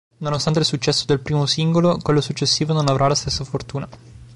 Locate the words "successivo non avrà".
2.21-3.07